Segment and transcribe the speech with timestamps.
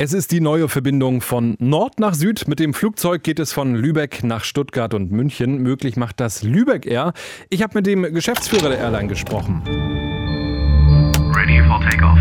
[0.00, 2.46] Es ist die neue Verbindung von Nord nach Süd.
[2.46, 5.58] Mit dem Flugzeug geht es von Lübeck nach Stuttgart und München.
[5.58, 7.14] Möglich macht das Lübeck Air.
[7.50, 9.60] Ich habe mit dem Geschäftsführer der Airline gesprochen.
[11.34, 12.16] Ready for takeoff.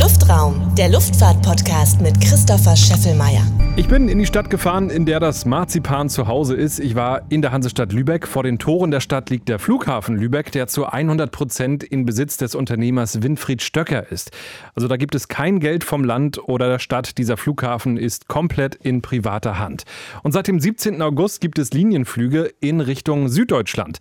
[0.00, 3.42] Luftraum, der Luftfahrt-Podcast mit Christopher Scheffelmeier.
[3.78, 6.80] Ich bin in die Stadt gefahren, in der das Marzipan zu Hause ist.
[6.80, 8.26] Ich war in der Hansestadt Lübeck.
[8.26, 12.38] Vor den Toren der Stadt liegt der Flughafen Lübeck, der zu 100 Prozent in Besitz
[12.38, 14.32] des Unternehmers Winfried Stöcker ist.
[14.74, 17.18] Also da gibt es kein Geld vom Land oder der Stadt.
[17.18, 19.84] Dieser Flughafen ist komplett in privater Hand.
[20.24, 21.00] Und seit dem 17.
[21.00, 23.98] August gibt es Linienflüge in Richtung Süddeutschland.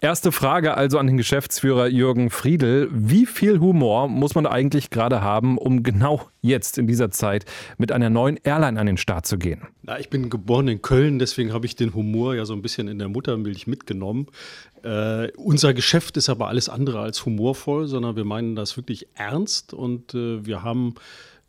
[0.00, 2.88] Erste Frage also an den Geschäftsführer Jürgen Friedel.
[2.90, 7.44] Wie viel Humor muss man eigentlich gerade haben, um genau jetzt in dieser Zeit
[7.78, 9.62] mit einer neuen Airline an den Start zu gehen?
[9.82, 12.88] Na, ich bin geboren in Köln, deswegen habe ich den Humor ja so ein bisschen
[12.88, 14.26] in der Muttermilch mitgenommen.
[14.82, 19.74] Äh, unser Geschäft ist aber alles andere als humorvoll, sondern wir meinen das wirklich ernst
[19.74, 20.94] und äh, wir haben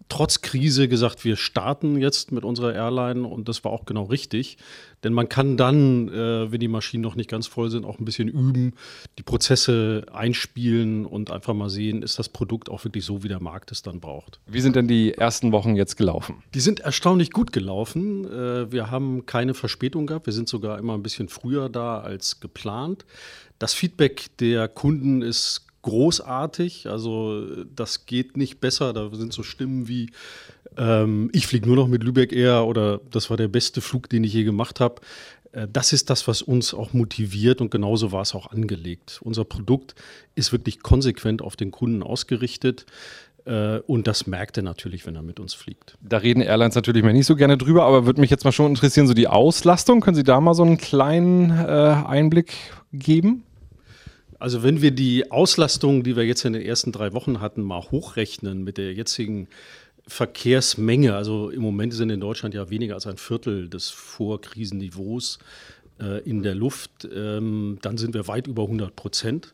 [0.10, 4.58] trotz Krise gesagt, wir starten jetzt mit unserer Airline und das war auch genau richtig.
[5.04, 8.06] Denn man kann dann, äh, wenn die Maschinen noch nicht ganz voll sind, auch ein
[8.06, 8.74] bisschen üben,
[9.18, 13.42] die Prozesse einspielen und einfach mal sehen, ist das Produkt auch wirklich so, wie der
[13.42, 14.40] Markt es dann braucht.
[14.46, 16.44] Wie sind denn die ersten Wochen jetzt gelaufen?
[16.54, 18.26] Die sind erstaunlich gut gelaufen.
[18.26, 20.28] Äh, wir haben keine Verspätung gehabt.
[20.28, 23.06] Wir sind sogar immer ein bisschen früher da als geplant.
[23.58, 26.88] Das Feedback der Kunden ist großartig.
[26.88, 28.94] Also das geht nicht besser.
[28.94, 30.12] Da sind so Stimmen wie,
[30.78, 34.24] ähm, ich fliege nur noch mit Lübeck Air oder das war der beste Flug, den
[34.24, 35.02] ich je gemacht habe.
[35.52, 39.20] Äh, das ist das, was uns auch motiviert und genauso war es auch angelegt.
[39.24, 39.96] Unser Produkt
[40.36, 42.86] ist wirklich konsequent auf den Kunden ausgerichtet.
[43.46, 45.98] Äh, und das merkt er natürlich, wenn er mit uns fliegt.
[46.02, 48.68] Da reden Airlines natürlich mehr nicht so gerne drüber, aber würde mich jetzt mal schon
[48.68, 50.02] interessieren, so die Auslastung.
[50.02, 52.54] Können Sie da mal so einen kleinen äh, Einblick
[52.94, 53.44] geben?
[54.42, 57.92] Also wenn wir die Auslastung, die wir jetzt in den ersten drei Wochen hatten, mal
[57.92, 59.48] hochrechnen mit der jetzigen
[60.08, 65.38] Verkehrsmenge, also im Moment sind in Deutschland ja weniger als ein Viertel des Vorkrisenniveaus
[66.00, 69.54] äh, in der Luft, ähm, dann sind wir weit über 100 Prozent.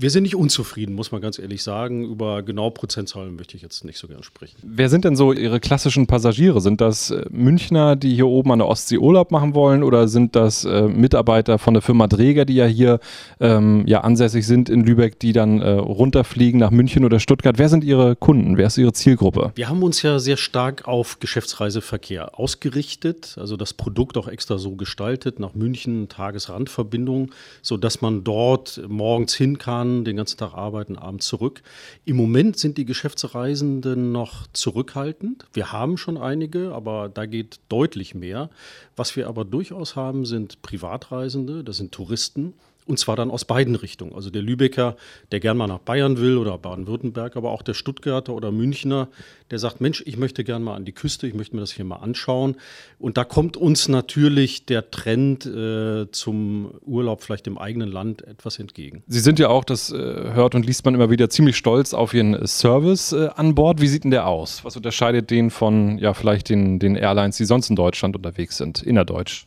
[0.00, 2.04] Wir sind nicht unzufrieden, muss man ganz ehrlich sagen.
[2.04, 4.54] Über genau Prozentzahlen möchte ich jetzt nicht so gern sprechen.
[4.62, 6.60] Wer sind denn so Ihre klassischen Passagiere?
[6.60, 10.36] Sind das äh, Münchner, die hier oben an der Ostsee Urlaub machen wollen oder sind
[10.36, 13.00] das äh, Mitarbeiter von der Firma Dräger, die ja hier
[13.40, 17.58] ähm, ja, ansässig sind in Lübeck, die dann äh, runterfliegen nach München oder Stuttgart?
[17.58, 18.56] Wer sind Ihre Kunden?
[18.56, 19.50] Wer ist Ihre Zielgruppe?
[19.56, 24.76] Wir haben uns ja sehr stark auf Geschäftsreiseverkehr ausgerichtet, also das Produkt auch extra so
[24.76, 27.32] gestaltet, nach München, Tagesrandverbindung,
[27.62, 31.62] sodass man dort morgens hin kann fahren, den ganzen Tag arbeiten, abends zurück.
[32.04, 35.46] Im Moment sind die Geschäftsreisenden noch zurückhaltend.
[35.52, 38.50] Wir haben schon einige, aber da geht deutlich mehr.
[38.96, 42.54] Was wir aber durchaus haben, sind Privatreisende, das sind Touristen.
[42.88, 44.14] Und zwar dann aus beiden Richtungen.
[44.14, 44.96] Also der Lübecker,
[45.30, 49.08] der gern mal nach Bayern will oder Baden-Württemberg, aber auch der Stuttgarter oder Münchner,
[49.50, 51.84] der sagt, Mensch, ich möchte gern mal an die Küste, ich möchte mir das hier
[51.84, 52.56] mal anschauen.
[52.98, 58.58] Und da kommt uns natürlich der Trend äh, zum Urlaub vielleicht im eigenen Land etwas
[58.58, 59.02] entgegen.
[59.06, 62.14] Sie sind ja auch, das äh, hört und liest man immer wieder, ziemlich stolz auf
[62.14, 63.82] Ihren Service äh, an Bord.
[63.82, 64.64] Wie sieht denn der aus?
[64.64, 68.82] Was unterscheidet den von, ja, vielleicht den, den Airlines, die sonst in Deutschland unterwegs sind,
[68.82, 69.46] innerdeutsch?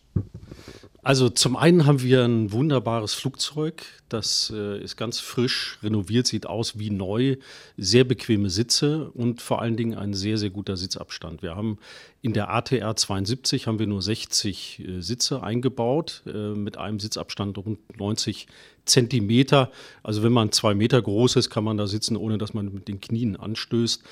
[1.03, 6.45] Also zum einen haben wir ein wunderbares Flugzeug, das äh, ist ganz frisch renoviert, sieht
[6.45, 7.37] aus wie neu,
[7.75, 11.41] sehr bequeme Sitze und vor allen Dingen ein sehr, sehr guter Sitzabstand.
[11.41, 11.79] Wir haben
[12.23, 17.57] in der ATR 72 haben wir nur 60 äh, Sitze eingebaut äh, mit einem Sitzabstand
[17.57, 18.47] rund 90
[18.85, 19.71] Zentimeter.
[20.03, 22.87] Also wenn man zwei Meter groß ist, kann man da sitzen, ohne dass man mit
[22.87, 24.03] den Knien anstößt.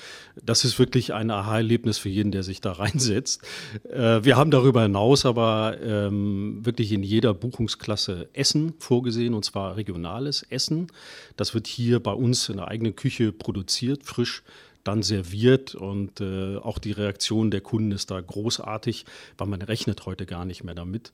[0.44, 3.42] Das ist wirklich ein Aha-Erlebnis für jeden, der sich da reinsetzt.
[3.88, 9.76] Äh, wir haben darüber hinaus aber ähm, wirklich in jeder Buchungsklasse Essen vorgesehen, und zwar
[9.76, 10.88] regionales Essen.
[11.36, 14.42] Das wird hier bei uns in der eigenen Küche produziert, frisch
[14.84, 19.04] dann serviert und äh, auch die Reaktion der Kunden ist da großartig,
[19.36, 21.12] weil man rechnet heute gar nicht mehr damit.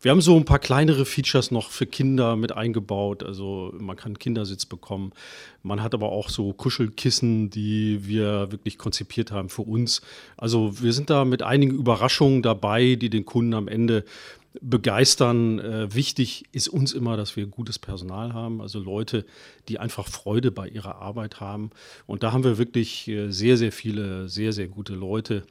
[0.00, 4.18] Wir haben so ein paar kleinere Features noch für Kinder mit eingebaut, also man kann
[4.18, 5.12] Kindersitz bekommen.
[5.62, 10.02] Man hat aber auch so Kuschelkissen, die wir wirklich konzipiert haben für uns.
[10.36, 14.04] Also wir sind da mit einigen Überraschungen dabei, die den Kunden am Ende
[14.60, 15.58] begeistern.
[15.58, 19.24] Äh, wichtig ist uns immer, dass wir gutes Personal haben, also Leute,
[19.68, 21.70] die einfach Freude bei ihrer Arbeit haben.
[22.06, 25.44] Und da haben wir wirklich äh, sehr, sehr viele, sehr, sehr gute Leute,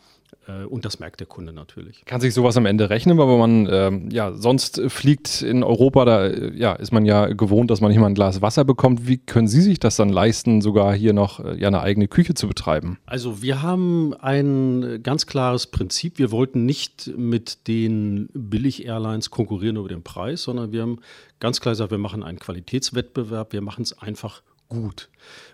[0.69, 2.05] und das merkt der Kunde natürlich.
[2.05, 6.27] Kann sich sowas am Ende rechnen, weil man ähm, ja sonst fliegt in Europa, da
[6.27, 9.07] äh, ja, ist man ja gewohnt, dass man nicht mal ein Glas Wasser bekommt.
[9.07, 12.33] Wie können Sie sich das dann leisten, sogar hier noch äh, ja, eine eigene Küche
[12.33, 12.99] zu betreiben?
[13.05, 16.19] Also wir haben ein ganz klares Prinzip.
[16.19, 20.99] Wir wollten nicht mit den Billig-Airlines konkurrieren über den Preis, sondern wir haben
[21.39, 25.09] ganz klar gesagt, wir machen einen Qualitätswettbewerb, wir machen es einfach gut.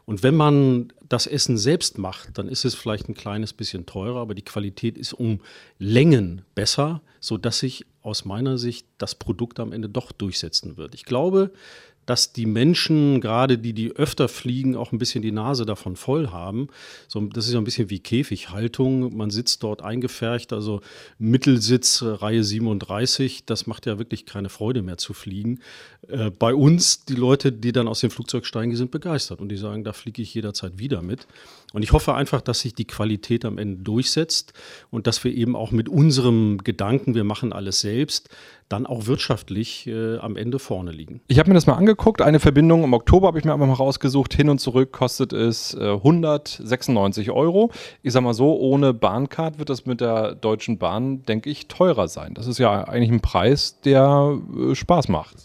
[0.05, 4.19] Und wenn man das Essen selbst macht, dann ist es vielleicht ein kleines bisschen teurer,
[4.19, 5.41] aber die Qualität ist um
[5.77, 10.95] Längen besser, sodass sich aus meiner Sicht das Produkt am Ende doch durchsetzen wird.
[10.95, 11.51] Ich glaube,
[12.05, 16.29] dass die Menschen, gerade die, die öfter fliegen, auch ein bisschen die Nase davon voll
[16.29, 16.67] haben.
[17.07, 19.15] So, das ist ja ein bisschen wie Käfighaltung.
[19.15, 20.81] Man sitzt dort eingefärcht, also
[21.19, 23.45] Mittelsitz, Reihe 37.
[23.45, 25.59] Das macht ja wirklich keine Freude mehr zu fliegen.
[26.07, 29.49] Äh, bei uns, die Leute, die dann aus dem Flugzeug steigen, die sind begeistert und
[29.49, 31.27] die sagen, da fliege ich jederzeit wieder mit.
[31.73, 34.53] Und ich hoffe einfach, dass sich die Qualität am Ende durchsetzt
[34.89, 38.29] und dass wir eben auch mit unserem Gedanken, wir machen alles selbst,
[38.71, 41.21] dann auch wirtschaftlich äh, am Ende vorne liegen.
[41.27, 42.21] Ich habe mir das mal angeguckt.
[42.21, 44.33] Eine Verbindung im Oktober habe ich mir einfach mal rausgesucht.
[44.33, 47.71] Hin und zurück kostet es äh, 196 Euro.
[48.01, 52.07] Ich sage mal so, ohne Bahncard wird das mit der Deutschen Bahn, denke ich, teurer
[52.07, 52.33] sein.
[52.33, 55.37] Das ist ja eigentlich ein Preis, der äh, Spaß macht.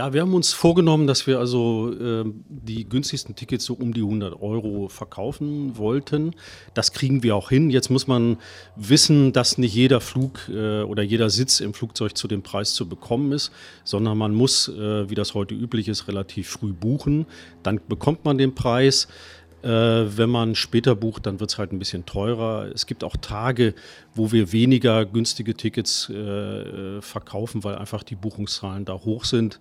[0.00, 4.00] Ja, wir haben uns vorgenommen, dass wir also äh, die günstigsten Tickets so um die
[4.00, 6.34] 100 Euro verkaufen wollten.
[6.72, 7.68] Das kriegen wir auch hin.
[7.68, 8.38] Jetzt muss man
[8.76, 12.88] wissen, dass nicht jeder Flug äh, oder jeder Sitz im Flugzeug zu dem Preis zu
[12.88, 13.52] bekommen ist,
[13.84, 17.26] sondern man muss, äh, wie das heute üblich ist, relativ früh buchen.
[17.62, 19.06] Dann bekommt man den Preis.
[19.62, 19.68] Äh,
[20.16, 22.70] wenn man später bucht, dann wird es halt ein bisschen teurer.
[22.74, 23.74] Es gibt auch Tage,
[24.14, 29.60] wo wir weniger günstige Tickets äh, äh verkaufen, weil einfach die Buchungszahlen da hoch sind.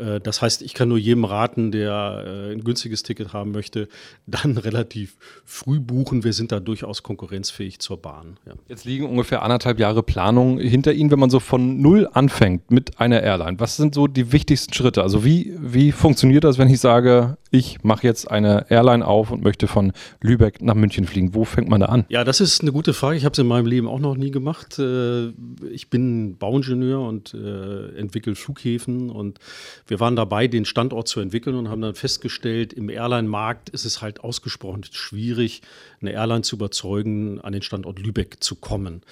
[0.00, 3.88] Äh, das heißt, ich kann nur jedem raten, der äh, ein günstiges Ticket haben möchte,
[4.26, 6.24] dann relativ früh buchen.
[6.24, 8.38] Wir sind da durchaus konkurrenzfähig zur Bahn.
[8.46, 8.54] Ja.
[8.68, 13.00] Jetzt liegen ungefähr anderthalb Jahre Planung hinter Ihnen, wenn man so von null anfängt mit
[13.00, 13.60] einer Airline.
[13.60, 15.02] Was sind so die wichtigsten Schritte?
[15.02, 19.42] Also wie, wie funktioniert das, wenn ich sage, ich mache jetzt eine Airline auf und
[19.42, 21.34] möchte von Lübeck nach München fliegen?
[21.34, 22.04] Wo fängt man da an?
[22.08, 23.16] Ja, das ist eine gute Frage.
[23.16, 24.78] Ich habe es in meinem Leben auch noch nie gemacht.
[24.78, 25.28] Äh,
[25.70, 29.38] ich bin Bauingenieur und entwickle Flughäfen und
[29.90, 34.00] wir waren dabei, den Standort zu entwickeln und haben dann festgestellt, im Airline-Markt ist es
[34.00, 35.62] halt ausgesprochen schwierig,
[36.00, 39.02] eine Airline zu überzeugen, an den Standort Lübeck zu kommen.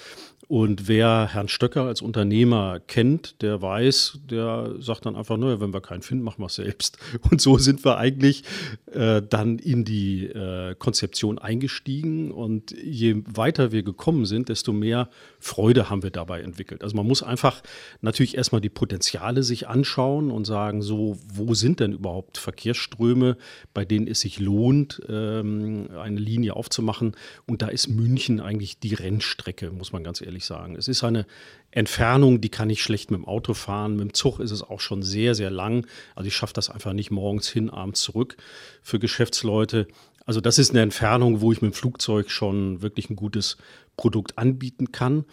[0.49, 5.75] Und wer Herrn Stöcker als Unternehmer kennt, der weiß, der sagt dann einfach, naja, wenn
[5.75, 6.97] wir keinen finden, machen wir es selbst.
[7.31, 8.45] Und so sind wir eigentlich
[8.91, 12.31] äh, dann in die äh, Konzeption eingestiegen.
[12.31, 16.83] Und je weiter wir gekommen sind, desto mehr Freude haben wir dabei entwickelt.
[16.83, 17.63] Also man muss einfach
[18.01, 23.37] natürlich erstmal die Potenziale sich anschauen und sagen, so, wo sind denn überhaupt Verkehrsströme,
[23.75, 27.17] bei denen es sich lohnt, ähm, eine Linie aufzumachen.
[27.47, 30.77] Und da ist München eigentlich die Rennstrecke, muss man ganz ehrlich sagen.
[30.77, 31.27] Es ist eine
[31.71, 33.97] Entfernung, die kann ich schlecht mit dem Auto fahren.
[33.97, 35.87] Mit dem Zug ist es auch schon sehr, sehr lang.
[36.15, 38.37] Also ich schaffe das einfach nicht morgens hin, abends zurück
[38.83, 39.89] für Geschäftsleute.
[40.25, 43.57] Also das ist eine Entfernung, wo ich mit dem Flugzeug schon wirklich ein gutes
[43.97, 45.25] Produkt anbieten kann.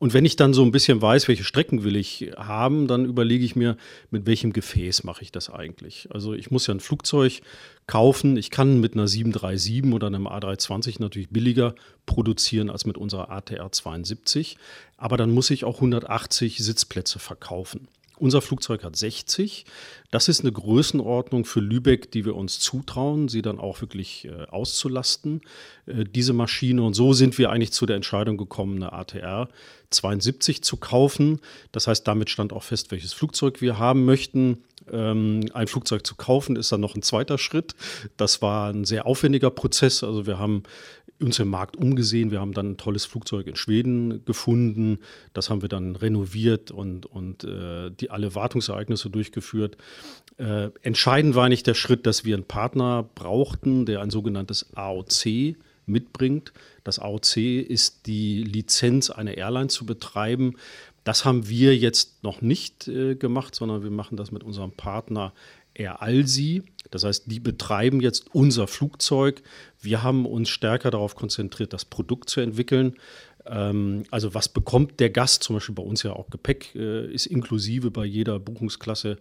[0.00, 3.44] Und wenn ich dann so ein bisschen weiß, welche Strecken will ich haben, dann überlege
[3.44, 3.76] ich mir,
[4.10, 6.08] mit welchem Gefäß mache ich das eigentlich.
[6.10, 7.42] Also ich muss ja ein Flugzeug
[7.86, 8.38] kaufen.
[8.38, 11.74] Ich kann mit einer 737 oder einem A320 natürlich billiger
[12.06, 14.56] produzieren als mit unserer ATR 72.
[14.96, 17.86] Aber dann muss ich auch 180 Sitzplätze verkaufen.
[18.20, 19.64] Unser Flugzeug hat 60.
[20.10, 24.44] Das ist eine Größenordnung für Lübeck, die wir uns zutrauen, sie dann auch wirklich äh,
[24.50, 25.40] auszulasten,
[25.86, 26.82] äh, diese Maschine.
[26.82, 29.48] Und so sind wir eigentlich zu der Entscheidung gekommen, eine ATR
[29.88, 31.40] 72 zu kaufen.
[31.72, 34.58] Das heißt, damit stand auch fest, welches Flugzeug wir haben möchten.
[34.92, 37.74] Ähm, ein Flugzeug zu kaufen ist dann noch ein zweiter Schritt.
[38.16, 40.04] Das war ein sehr aufwendiger Prozess.
[40.04, 40.62] Also wir haben
[41.20, 42.30] uns im Markt umgesehen.
[42.30, 44.98] Wir haben dann ein tolles Flugzeug in Schweden gefunden.
[45.32, 49.76] Das haben wir dann renoviert und, und äh, die alle Wartungsereignisse durchgeführt.
[50.38, 55.56] Äh, entscheidend war nicht der Schritt, dass wir einen Partner brauchten, der ein sogenanntes AOC
[55.86, 56.52] mitbringt.
[56.84, 60.56] Das AOC ist die Lizenz, eine Airline zu betreiben.
[61.04, 65.32] Das haben wir jetzt noch nicht äh, gemacht, sondern wir machen das mit unserem Partner
[65.74, 66.62] Air Alsi.
[66.90, 69.42] Das heißt, die betreiben jetzt unser Flugzeug.
[69.80, 72.96] Wir haben uns stärker darauf konzentriert, das Produkt zu entwickeln.
[73.46, 77.26] Ähm, also was bekommt der Gast, zum Beispiel bei uns ja auch Gepäck, äh, ist
[77.26, 79.18] inklusive bei jeder Buchungsklasse.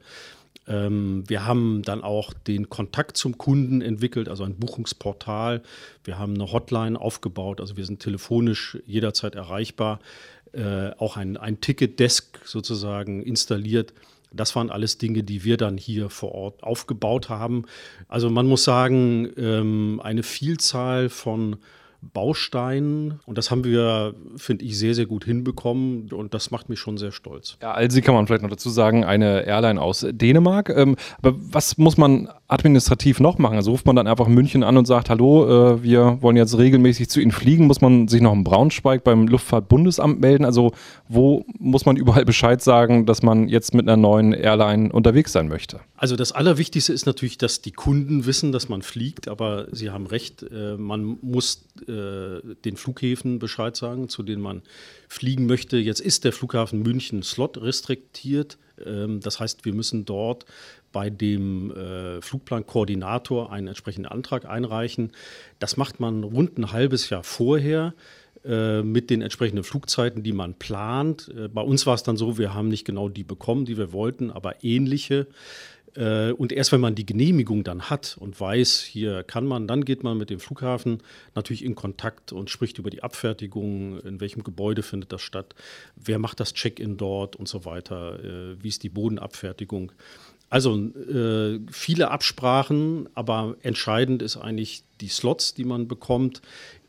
[0.68, 5.64] Ähm, wir haben dann auch den Kontakt zum Kunden entwickelt, also ein Buchungsportal.
[6.04, 10.00] Wir haben eine Hotline aufgebaut, also wir sind telefonisch jederzeit erreichbar.
[10.52, 13.94] Äh, auch ein, ein Ticket-Desk sozusagen installiert
[14.32, 17.66] das waren alles Dinge, die wir dann hier vor Ort aufgebaut haben.
[18.08, 21.58] Also man muss sagen, ähm, eine Vielzahl von
[22.02, 26.80] Bausteinen und das haben wir, finde ich, sehr, sehr gut hinbekommen und das macht mich
[26.80, 27.58] schon sehr stolz.
[27.62, 30.70] Ja, Alsi kann man vielleicht noch dazu sagen, eine Airline aus Dänemark.
[30.70, 33.56] Ähm, aber was muss man administrativ noch machen?
[33.56, 37.08] Also ruft man dann einfach München an und sagt, hallo, äh, wir wollen jetzt regelmäßig
[37.10, 37.68] zu Ihnen fliegen.
[37.68, 40.46] Muss man sich noch in Braunschweig beim Luftfahrtbundesamt melden?
[40.46, 40.74] Also
[41.08, 45.48] wo muss man überall Bescheid sagen, dass man jetzt mit einer neuen Airline unterwegs sein
[45.48, 45.80] möchte?
[45.96, 50.08] Also das Allerwichtigste ist natürlich, dass die Kunden wissen, dass man fliegt, aber Sie haben
[50.08, 54.64] recht, äh, man muss äh, den Flughäfen Bescheid sagen, zu denen man
[55.08, 55.78] fliegen möchte.
[55.78, 58.58] Jetzt ist der Flughafen München slot restriktiert.
[58.86, 60.46] Ähm, das heißt, wir müssen dort
[60.92, 65.12] bei dem äh, Flugplankoordinator einen entsprechenden Antrag einreichen.
[65.60, 67.94] Das macht man rund ein halbes Jahr vorher
[68.46, 71.30] äh, mit den entsprechenden Flugzeiten, die man plant.
[71.36, 73.92] Äh, bei uns war es dann so, wir haben nicht genau die bekommen, die wir
[73.92, 75.28] wollten, aber ähnliche.
[75.96, 79.86] Äh, und erst wenn man die Genehmigung dann hat und weiß, hier kann man, dann
[79.86, 81.02] geht man mit dem Flughafen
[81.36, 85.56] natürlich in Kontakt und spricht über die Abfertigung, in welchem Gebäude findet das statt,
[85.96, 89.92] wer macht das Check-in dort und so weiter, äh, wie ist die Bodenabfertigung.
[90.50, 96.42] Also äh, viele Absprachen, aber entscheidend ist eigentlich die Slots, die man bekommt.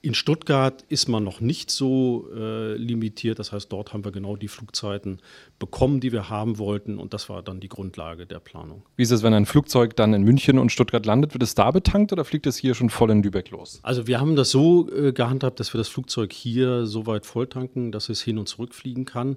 [0.03, 3.39] In Stuttgart ist man noch nicht so äh, limitiert.
[3.39, 5.19] Das heißt, dort haben wir genau die Flugzeiten
[5.59, 6.99] bekommen, die wir haben wollten.
[6.99, 8.83] Und das war dann die Grundlage der Planung.
[8.97, 11.35] Wie ist es, wenn ein Flugzeug dann in München und Stuttgart landet?
[11.35, 13.81] Wird es da betankt oder fliegt es hier schon voll in Lübeck los?
[13.83, 17.93] Also wir haben das so äh, gehandhabt, dass wir das Flugzeug hier so weit volltanken,
[17.93, 19.37] dass es hin und zurück fliegen kann.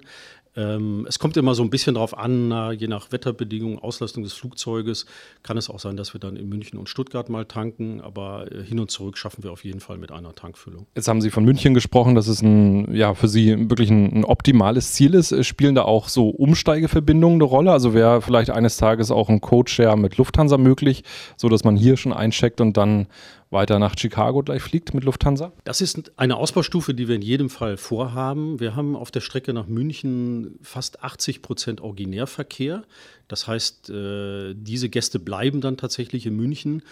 [0.56, 4.32] Ähm, es kommt immer so ein bisschen darauf an, na, je nach Wetterbedingungen, Auslastung des
[4.32, 5.06] Flugzeuges,
[5.42, 8.62] kann es auch sein, dass wir dann in München und Stuttgart mal tanken, aber äh,
[8.62, 10.86] hin und zurück schaffen wir auf jeden Fall mit einer Tankfüllung.
[10.94, 14.24] Jetzt haben Sie von München gesprochen, dass es ein, ja, für Sie wirklich ein, ein
[14.24, 15.32] optimales Ziel ist.
[15.32, 17.72] Äh, spielen da auch so Umsteigeverbindungen eine Rolle?
[17.72, 21.02] Also wäre vielleicht eines Tages auch ein Codeshare mit Lufthansa möglich,
[21.36, 23.08] sodass man hier schon eincheckt und dann
[23.54, 25.52] weiter nach Chicago gleich fliegt mit Lufthansa?
[25.64, 28.60] Das ist eine Ausbaustufe, die wir in jedem Fall vorhaben.
[28.60, 32.82] Wir haben auf der Strecke nach München fast 80 Prozent Originärverkehr.
[33.28, 36.82] Das heißt, äh, diese Gäste bleiben dann tatsächlich in München.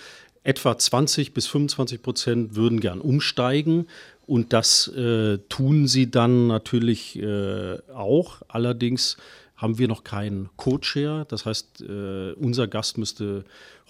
[0.45, 3.87] Etwa 20 bis 25 Prozent würden gern umsteigen.
[4.27, 8.43] Und das äh, tun sie dann natürlich äh, auch.
[8.49, 9.19] Allerdings
[9.63, 11.25] haben wir noch keinen Codeshare.
[11.29, 13.45] Das heißt, äh, unser Gast müsste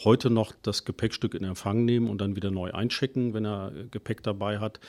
[0.05, 4.23] heute noch das Gepäckstück in Empfang nehmen und dann wieder neu einchecken, wenn er Gepäck
[4.23, 4.81] dabei hat.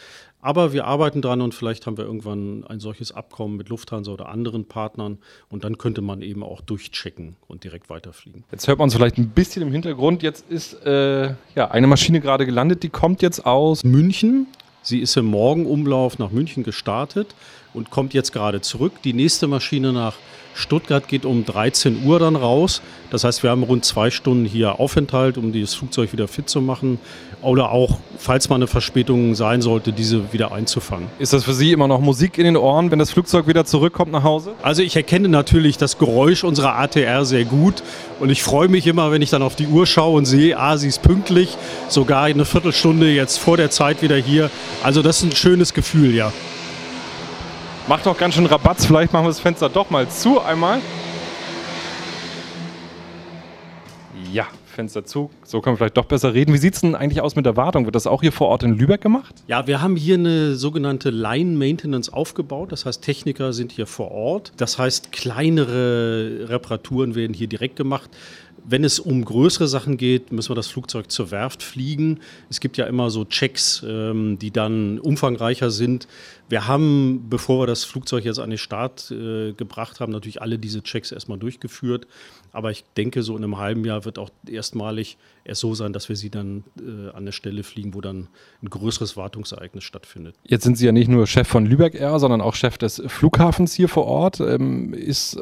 [0.42, 4.30] Aber wir arbeiten dran und vielleicht haben wir irgendwann ein solches Abkommen mit Lufthansa oder
[4.30, 8.44] anderen Partnern und dann könnte man eben auch durchchecken und direkt weiterfliegen.
[8.52, 10.22] Jetzt hört man es vielleicht ein bisschen im Hintergrund.
[10.22, 14.48] Jetzt ist äh, ja eine Maschine gerade gelandet, die kommt jetzt aus München.
[14.82, 17.36] Sie ist im Morgenumlauf nach München gestartet
[17.74, 19.02] und kommt jetzt gerade zurück.
[19.04, 20.16] Die nächste Maschine nach
[20.54, 22.82] Stuttgart geht um 13 Uhr dann raus.
[23.10, 26.62] Das heißt, wir haben rund zwei Stunden hier Aufenthalt, um dieses Flugzeug wieder fit zu
[26.62, 27.00] machen.
[27.42, 31.10] Oder auch, falls mal eine Verspätung sein sollte, diese wieder einzufangen.
[31.20, 34.12] Ist das für Sie immer noch Musik in den Ohren, wenn das Flugzeug wieder zurückkommt
[34.14, 34.54] nach Hause?
[34.64, 37.84] Also ich erkenne natürlich das Geräusch unserer ATR sehr gut.
[38.20, 40.78] Und ich freue mich immer, wenn ich dann auf die Uhr schaue und sehe, ah,
[40.78, 41.58] sie ist pünktlich,
[41.90, 44.50] sogar eine Viertelstunde jetzt vor der Zeit wieder hier.
[44.82, 46.32] Also das ist ein schönes Gefühl, ja.
[47.88, 48.86] Macht doch ganz schön Rabatz.
[48.86, 50.80] Vielleicht machen wir das Fenster doch mal zu einmal.
[54.32, 55.30] Ja, Fenster zu.
[55.44, 56.54] So können wir vielleicht doch besser reden.
[56.54, 57.84] Wie sieht es denn eigentlich aus mit der Wartung?
[57.84, 59.36] Wird das auch hier vor Ort in Lübeck gemacht?
[59.48, 62.72] Ja, wir haben hier eine sogenannte Line Maintenance aufgebaut.
[62.72, 64.54] Das heißt, Techniker sind hier vor Ort.
[64.56, 68.10] Das heißt, kleinere Reparaturen werden hier direkt gemacht.
[68.66, 72.20] Wenn es um größere Sachen geht, müssen wir das Flugzeug zur Werft fliegen.
[72.50, 76.08] Es gibt ja immer so Checks, ähm, die dann umfangreicher sind.
[76.48, 80.60] Wir haben, bevor wir das Flugzeug jetzt an den Start äh, gebracht haben, natürlich alle
[80.60, 82.08] diese Checks erstmal durchgeführt.
[82.52, 86.10] Aber ich denke, so in einem halben Jahr wird auch erstmalig erst so sein, dass
[86.10, 88.28] wir sie dann äh, an der Stelle fliegen, wo dann
[88.62, 90.36] ein größeres Wartungsereignis stattfindet.
[90.44, 93.74] Jetzt sind Sie ja nicht nur Chef von Lübeck Air, sondern auch Chef des Flughafens
[93.74, 94.40] hier vor Ort.
[94.40, 95.40] Ähm, ist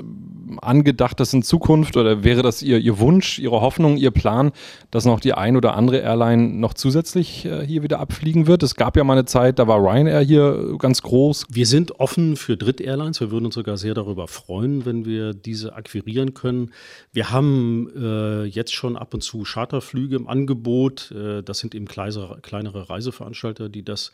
[0.62, 4.52] angedacht, dass in Zukunft oder wäre das Ihr, Ihr Wunsch, Ihre Hoffnung, Ihr Plan,
[4.90, 8.64] dass noch die ein oder andere Airline noch zusätzlich äh, hier wieder abfliegen wird?
[8.64, 11.46] Es gab ja mal eine Zeit, da war Ryanair hier ganz groß.
[11.50, 13.22] Wir sind offen für Dritt-Airlines.
[13.22, 16.72] Wir würden uns sogar sehr darüber freuen, wenn wir diese akquirieren können.
[17.14, 21.12] Wir haben äh, jetzt schon ab und zu Charterflüge im Angebot.
[21.12, 24.12] Äh, das sind eben kleinere, kleinere Reiseveranstalter, die das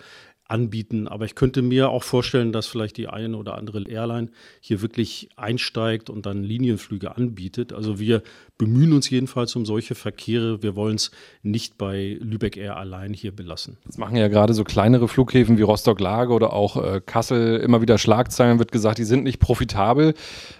[0.48, 1.07] anbieten.
[1.07, 4.29] Aber ich könnte mir auch vorstellen, dass vielleicht die eine oder andere Airline
[4.62, 7.74] hier wirklich einsteigt und dann Linienflüge anbietet.
[7.74, 8.24] Also wir
[8.57, 10.63] bemühen uns jedenfalls um solche Verkehre.
[10.63, 11.12] Wir wollen es
[11.43, 13.77] nicht bei Lübeck Air allein hier belassen.
[13.86, 17.98] Das machen ja gerade so kleinere Flughäfen wie Rostock-Lage oder auch äh, Kassel immer wieder
[17.98, 20.13] Schlagzeilen, wird gesagt, die sind nicht profitabel.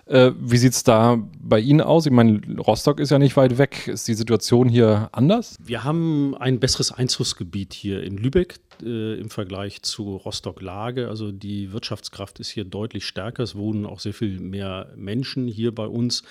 [0.06, 2.06] Äh, wie sieht es da bei Ihnen aus?
[2.06, 3.88] Ich meine, Rostock ist ja nicht weit weg.
[3.88, 5.56] Ist die Situation hier anders?
[5.64, 8.60] Wir haben ein besseres Einzugsgebiet hier in Lübeck.
[8.84, 11.08] äh, im Vergleich zu Rostock-Lage.
[11.10, 13.44] Also die Wirtschaftskraft ist hier deutlich stärker.
[13.44, 16.24] Es wohnen auch sehr viel mehr Menschen hier bei uns.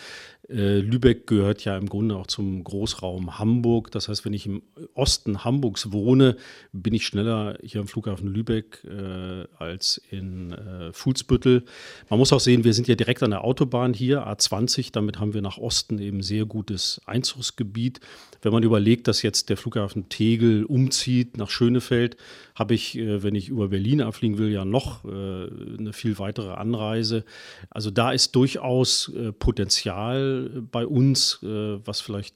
[0.49, 3.91] Äh, Lübeck gehört ja im Grunde auch zum Großraum Hamburg.
[3.91, 4.63] Das heißt, wenn ich im
[4.95, 6.37] Osten Hamburgs wohne,
[6.73, 11.65] bin ich schneller hier am Flughafen Lübeck äh, als in äh, Fuhlsbüttel.
[12.09, 14.93] Man muss auch sehen, wir sind ja direkt an der Autobahn hier, A20.
[14.93, 18.01] Damit haben wir nach Osten eben sehr gutes Einzugsgebiet.
[18.43, 22.17] Wenn man überlegt, dass jetzt der Flughafen Tegel umzieht nach Schönefeld,
[22.57, 26.53] habe ich, äh, wenn ich über Berlin abfliegen will, ja noch äh, eine viel weitere
[26.53, 27.25] Anreise.
[27.71, 32.35] Also da ist durchaus äh, Potenzial bei uns, was vielleicht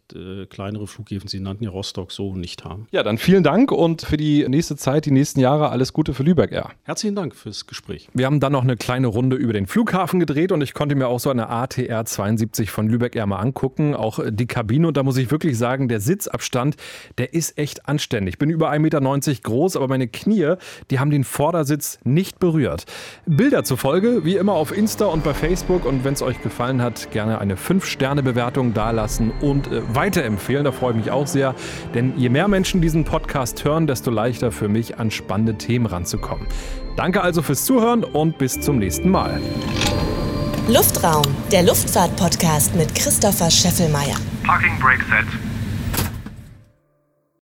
[0.51, 2.87] kleinere Flughäfen, Sie nannten ja Rostock, so nicht haben.
[2.91, 6.23] Ja, dann vielen Dank und für die nächste Zeit, die nächsten Jahre alles Gute für
[6.23, 6.71] Lübeck Air.
[6.83, 8.09] Herzlichen Dank fürs Gespräch.
[8.13, 11.09] Wir haben dann noch eine kleine Runde über den Flughafen gedreht und ich konnte mir
[11.09, 15.03] auch so eine ATR 72 von Lübeck Air mal angucken, auch die Kabine und da
[15.03, 16.77] muss ich wirklich sagen, der Sitzabstand,
[17.19, 18.35] der ist echt anständig.
[18.35, 19.01] Ich bin über 1,90 Meter
[19.43, 20.55] groß, aber meine Knie,
[20.91, 22.85] die haben den Vordersitz nicht berührt.
[23.27, 25.85] Bilder zufolge, wie immer auf Insta und bei Facebook.
[25.85, 30.65] Und wenn es euch gefallen hat, gerne eine 5-Sterne-Bewertung dalassen und äh, weiterempfehlen.
[30.65, 31.55] Da freue ich mich auch sehr.
[31.95, 36.47] Denn je mehr Menschen diesen Podcast hören, desto leichter für mich an spannende Themen ranzukommen.
[36.97, 39.41] Danke also fürs Zuhören und bis zum nächsten Mal.
[40.69, 44.17] Luftraum, der Luftfahrt-Podcast mit Christopher Scheffelmeier.
[44.45, 45.50] Parking brake set.